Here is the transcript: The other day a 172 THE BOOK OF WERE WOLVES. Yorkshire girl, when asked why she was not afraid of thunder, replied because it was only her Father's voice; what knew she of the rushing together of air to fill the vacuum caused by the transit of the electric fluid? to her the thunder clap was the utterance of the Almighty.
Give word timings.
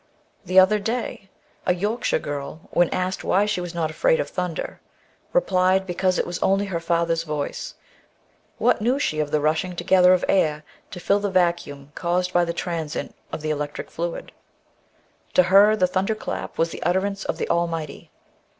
The 0.43 0.57
other 0.57 0.79
day 0.79 1.29
a 1.67 1.69
172 1.69 1.69
THE 1.69 1.69
BOOK 1.69 1.69
OF 1.69 1.69
WERE 1.69 1.69
WOLVES. 1.69 1.81
Yorkshire 1.81 2.19
girl, 2.19 2.69
when 2.79 2.89
asked 2.89 3.23
why 3.23 3.45
she 3.45 3.61
was 3.61 3.75
not 3.75 3.91
afraid 3.91 4.19
of 4.19 4.29
thunder, 4.31 4.81
replied 5.31 5.85
because 5.85 6.17
it 6.17 6.25
was 6.25 6.39
only 6.39 6.65
her 6.65 6.79
Father's 6.79 7.21
voice; 7.21 7.75
what 8.57 8.81
knew 8.81 8.97
she 8.97 9.19
of 9.19 9.29
the 9.29 9.39
rushing 9.39 9.75
together 9.75 10.11
of 10.13 10.25
air 10.27 10.63
to 10.89 10.99
fill 10.99 11.19
the 11.19 11.29
vacuum 11.29 11.91
caused 11.93 12.33
by 12.33 12.43
the 12.43 12.51
transit 12.51 13.13
of 13.31 13.41
the 13.41 13.51
electric 13.51 13.91
fluid? 13.91 14.31
to 15.35 15.43
her 15.43 15.75
the 15.75 15.85
thunder 15.85 16.15
clap 16.15 16.57
was 16.57 16.71
the 16.71 16.81
utterance 16.81 17.23
of 17.25 17.37
the 17.37 17.47
Almighty. 17.47 18.09